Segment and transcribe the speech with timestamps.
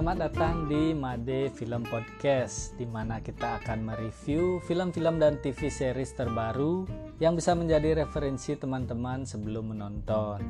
[0.00, 6.16] Selamat datang di Made Film Podcast, di mana kita akan mereview film-film dan TV series
[6.16, 6.88] terbaru
[7.20, 10.40] yang bisa menjadi referensi teman-teman sebelum menonton.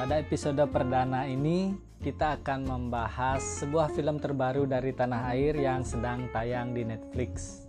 [0.00, 6.32] Pada episode perdana ini, kita akan membahas sebuah film terbaru dari tanah air yang sedang
[6.32, 7.68] tayang di Netflix.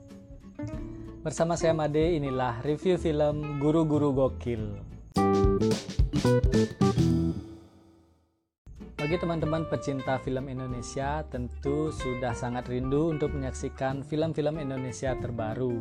[1.20, 4.63] Bersama saya Made, inilah review film Guru-Guru Gokil.
[9.03, 15.76] Bagi teman-teman pecinta film Indonesia, tentu sudah sangat rindu untuk menyaksikan film-film Indonesia terbaru.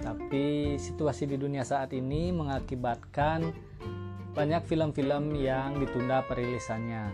[0.00, 3.52] Tapi situasi di dunia saat ini mengakibatkan
[4.32, 7.12] banyak film-film yang ditunda perilisannya.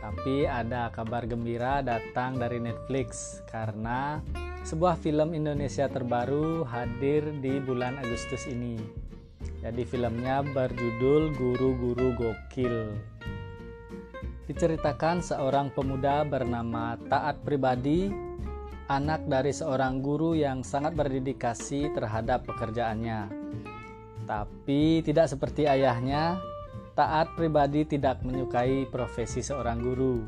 [0.00, 4.24] Tapi ada kabar gembira datang dari Netflix karena
[4.64, 8.80] sebuah film Indonesia terbaru hadir di bulan Agustus ini.
[9.60, 13.12] Jadi filmnya berjudul Guru-Guru Gokil.
[14.44, 18.12] Diceritakan seorang pemuda bernama Taat Pribadi,
[18.92, 23.32] anak dari seorang guru yang sangat berdedikasi terhadap pekerjaannya.
[24.28, 26.36] Tapi tidak seperti ayahnya,
[26.92, 30.20] Taat Pribadi tidak menyukai profesi seorang guru.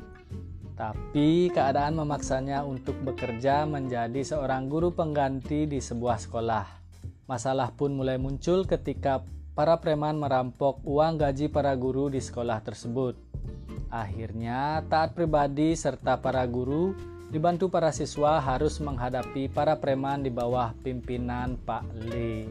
[0.73, 6.65] Tapi keadaan memaksanya untuk bekerja menjadi seorang guru pengganti di sebuah sekolah.
[7.29, 9.21] Masalah pun mulai muncul ketika
[9.53, 13.26] para preman merampok uang gaji para guru di sekolah tersebut.
[13.91, 16.97] Akhirnya, taat pribadi serta para guru
[17.31, 22.47] dibantu para siswa harus menghadapi para preman di bawah pimpinan Pak Le.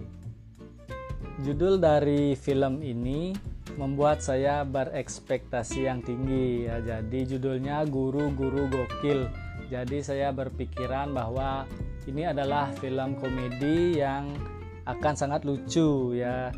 [1.44, 3.36] Judul dari film ini
[3.76, 6.80] membuat saya berekspektasi yang tinggi ya.
[6.80, 9.28] Jadi judulnya Guru-guru Gokil.
[9.68, 11.66] Jadi saya berpikiran bahwa
[12.06, 14.32] ini adalah film komedi yang
[14.86, 16.54] akan sangat lucu ya.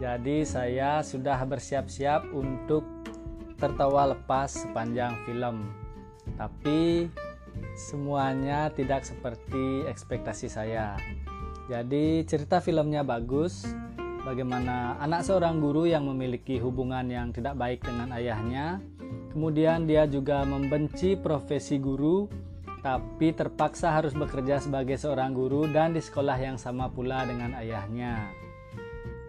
[0.00, 2.95] Jadi saya sudah bersiap-siap untuk
[3.56, 5.72] tertawa lepas sepanjang film.
[6.36, 7.08] Tapi
[7.76, 10.96] semuanya tidak seperti ekspektasi saya.
[11.66, 13.66] Jadi cerita filmnya bagus,
[14.22, 18.78] bagaimana anak seorang guru yang memiliki hubungan yang tidak baik dengan ayahnya,
[19.34, 22.30] kemudian dia juga membenci profesi guru,
[22.86, 28.30] tapi terpaksa harus bekerja sebagai seorang guru dan di sekolah yang sama pula dengan ayahnya.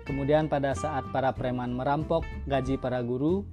[0.06, 3.44] Kemudian pada saat para preman merampok gaji para guru,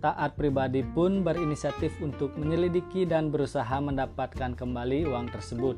[0.00, 5.76] Taat pribadi pun berinisiatif untuk menyelidiki dan berusaha mendapatkan kembali uang tersebut.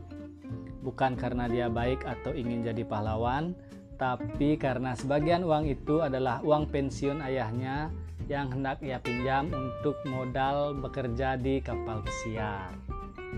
[0.86, 3.58] Bukan karena dia baik atau ingin jadi pahlawan,
[3.98, 7.90] tapi karena sebagian uang itu adalah uang pensiun ayahnya
[8.30, 12.70] yang hendak ia pinjam untuk modal bekerja di kapal pesiar.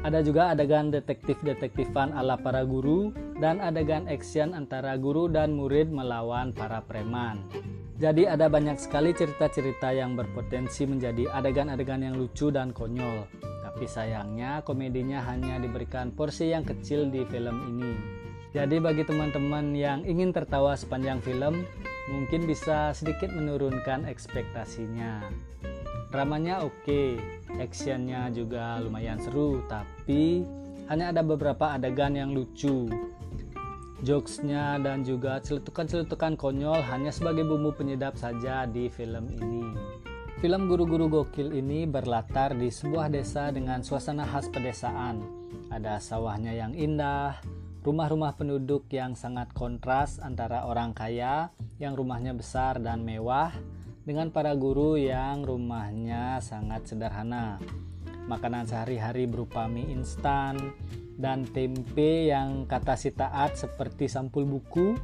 [0.04, 3.08] Ada juga adegan detektif-detektifan ala para guru
[3.40, 7.40] dan adegan action antara guru dan murid melawan para preman.
[7.94, 13.30] Jadi ada banyak sekali cerita-cerita yang berpotensi menjadi adegan-adegan yang lucu dan konyol.
[13.62, 17.94] Tapi sayangnya komedinya hanya diberikan porsi yang kecil di film ini.
[18.50, 21.62] Jadi bagi teman-teman yang ingin tertawa sepanjang film,
[22.10, 25.30] mungkin bisa sedikit menurunkan ekspektasinya.
[26.10, 27.18] Dramanya oke, okay,
[27.58, 30.46] actionnya juga lumayan seru, tapi
[30.90, 32.90] hanya ada beberapa adegan yang lucu
[34.04, 39.64] jokesnya dan juga celetukan-celetukan konyol hanya sebagai bumbu penyedap saja di film ini.
[40.44, 45.24] Film Guru-Guru Gokil ini berlatar di sebuah desa dengan suasana khas pedesaan.
[45.72, 47.40] Ada sawahnya yang indah,
[47.80, 51.48] rumah-rumah penduduk yang sangat kontras antara orang kaya
[51.80, 53.56] yang rumahnya besar dan mewah
[54.04, 57.56] dengan para guru yang rumahnya sangat sederhana.
[58.28, 60.60] Makanan sehari-hari berupa mie instan,
[61.14, 64.98] dan tempe yang kata si taat seperti sampul buku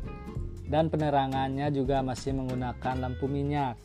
[0.66, 3.78] dan penerangannya juga masih menggunakan lampu minyak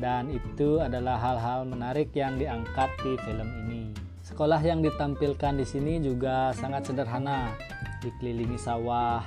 [0.00, 3.82] dan itu adalah hal-hal menarik yang diangkat di film ini.
[4.20, 7.54] Sekolah yang ditampilkan di sini juga sangat sederhana,
[8.02, 9.24] dikelilingi sawah,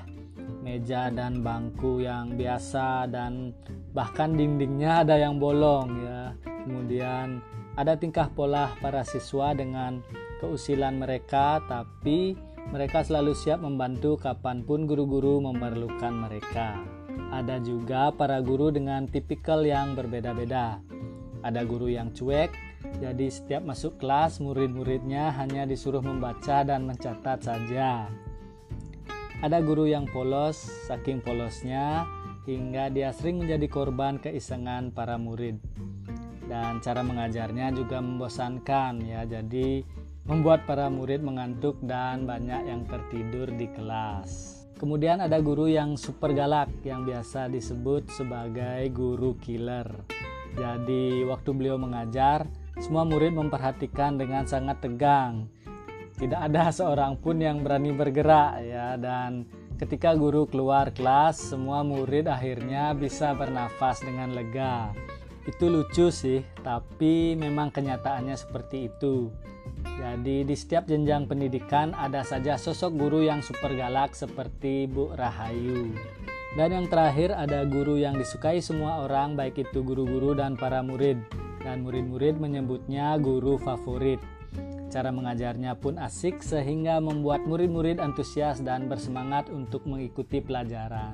[0.62, 3.56] meja dan bangku yang biasa dan
[3.96, 6.22] bahkan dindingnya ada yang bolong ya.
[6.46, 7.42] Kemudian
[7.80, 10.04] ada tingkah pola para siswa dengan
[10.40, 12.34] keusilan mereka, tapi
[12.72, 16.80] mereka selalu siap membantu kapan pun guru-guru memerlukan mereka.
[17.30, 20.80] Ada juga para guru dengan tipikal yang berbeda-beda.
[21.44, 22.52] Ada guru yang cuek,
[23.00, 28.08] jadi setiap masuk kelas murid-muridnya hanya disuruh membaca dan mencatat saja.
[29.40, 32.04] Ada guru yang polos, saking polosnya
[32.44, 35.60] hingga dia sering menjadi korban keisengan para murid.
[36.50, 39.86] Dan cara mengajarnya juga membosankan ya, jadi
[40.30, 44.62] membuat para murid mengantuk dan banyak yang tertidur di kelas.
[44.78, 49.90] Kemudian ada guru yang super galak yang biasa disebut sebagai guru killer.
[50.54, 52.46] Jadi waktu beliau mengajar,
[52.78, 55.50] semua murid memperhatikan dengan sangat tegang.
[56.16, 59.50] Tidak ada seorang pun yang berani bergerak ya dan
[59.82, 64.94] ketika guru keluar kelas semua murid akhirnya bisa bernafas dengan lega.
[65.50, 69.34] Itu lucu sih, tapi memang kenyataannya seperti itu.
[69.84, 75.92] Jadi di setiap jenjang pendidikan ada saja sosok guru yang super galak seperti Bu Rahayu.
[76.58, 81.20] Dan yang terakhir ada guru yang disukai semua orang baik itu guru-guru dan para murid.
[81.62, 84.18] Dan murid-murid menyebutnya guru favorit.
[84.90, 91.14] Cara mengajarnya pun asik sehingga membuat murid-murid antusias dan bersemangat untuk mengikuti pelajaran.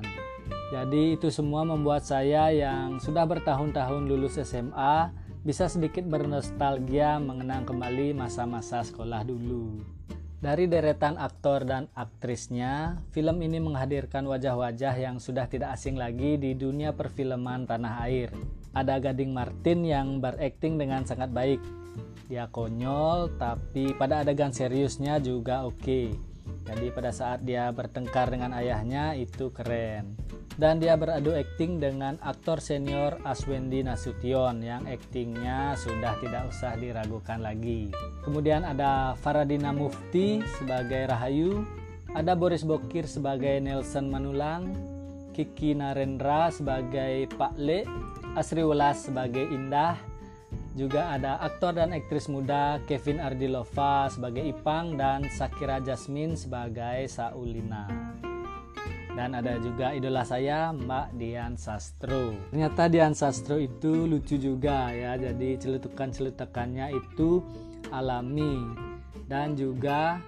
[0.66, 5.14] Jadi itu semua membuat saya yang sudah bertahun-tahun lulus SMA
[5.46, 9.78] bisa sedikit bernostalgia mengenang kembali masa-masa sekolah dulu.
[10.42, 16.58] Dari deretan aktor dan aktrisnya, film ini menghadirkan wajah-wajah yang sudah tidak asing lagi di
[16.58, 18.34] dunia perfilman tanah air.
[18.74, 21.62] Ada Gading Martin yang berakting dengan sangat baik.
[22.26, 25.78] Dia konyol, tapi pada adegan seriusnya juga oke.
[25.78, 26.06] Okay.
[26.66, 30.18] Jadi pada saat dia bertengkar dengan ayahnya itu keren
[30.56, 37.44] dan dia beradu akting dengan aktor senior Aswendi Nasution yang aktingnya sudah tidak usah diragukan
[37.44, 37.92] lagi.
[38.24, 41.60] Kemudian ada Faradina Mufti sebagai Rahayu,
[42.16, 44.72] ada Boris Bokir sebagai Nelson Manulang,
[45.36, 47.84] Kiki Narendra sebagai Pak Le,
[48.32, 50.00] Asri Welas sebagai Indah,
[50.72, 57.88] juga ada aktor dan aktris muda Kevin Ardilova sebagai Ipang dan Sakira Jasmine sebagai Saulina
[59.16, 62.36] dan ada juga idola saya Mbak Dian Sastro.
[62.52, 65.16] Ternyata Dian Sastro itu lucu juga ya.
[65.16, 67.40] Jadi celutukan-celutukannya itu
[67.88, 68.60] alami.
[69.26, 70.20] Dan juga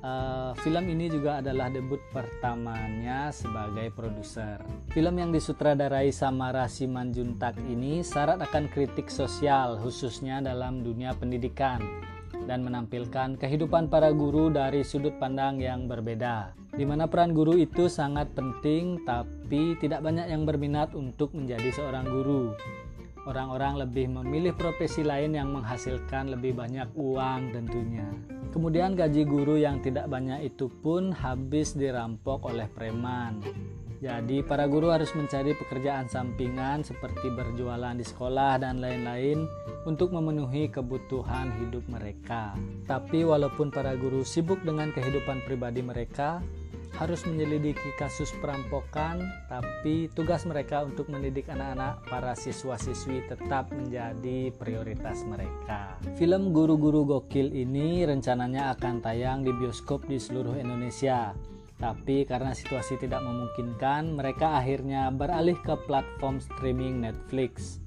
[0.00, 4.62] uh, film ini juga adalah debut pertamanya sebagai produser.
[4.94, 11.82] Film yang disutradarai sama Rasi Manjuntak ini syarat akan kritik sosial khususnya dalam dunia pendidikan
[12.44, 16.56] dan menampilkan kehidupan para guru dari sudut pandang yang berbeda.
[16.70, 22.06] Di mana peran guru itu sangat penting, tapi tidak banyak yang berminat untuk menjadi seorang
[22.06, 22.54] guru.
[23.28, 28.08] Orang-orang lebih memilih profesi lain yang menghasilkan lebih banyak uang tentunya.
[28.50, 33.44] Kemudian gaji guru yang tidak banyak itu pun habis dirampok oleh preman.
[34.00, 39.44] Jadi para guru harus mencari pekerjaan sampingan seperti berjualan di sekolah dan lain-lain
[39.84, 42.56] untuk memenuhi kebutuhan hidup mereka.
[42.88, 46.40] Tapi walaupun para guru sibuk dengan kehidupan pribadi mereka,
[46.96, 55.22] harus menyelidiki kasus perampokan, tapi tugas mereka untuk mendidik anak-anak para siswa-siswi tetap menjadi prioritas
[55.28, 56.00] mereka.
[56.18, 61.30] Film Guru-Guru Gokil ini rencananya akan tayang di bioskop di seluruh Indonesia
[61.80, 67.80] tapi karena situasi tidak memungkinkan, mereka akhirnya beralih ke platform streaming Netflix.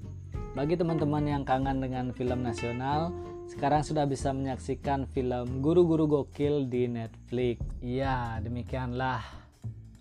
[0.58, 3.14] Bagi teman-teman yang kangen dengan film nasional,
[3.46, 7.62] sekarang sudah bisa menyaksikan film Guru-Guru Gokil di Netflix.
[7.86, 9.22] Ya, demikianlah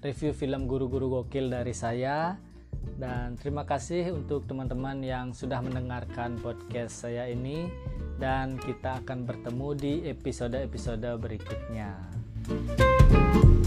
[0.01, 2.41] review film Guru-Guru Gokil dari saya.
[2.97, 7.69] Dan terima kasih untuk teman-teman yang sudah mendengarkan podcast saya ini.
[8.17, 11.97] Dan kita akan bertemu di episode-episode berikutnya.
[12.43, 13.62] thank you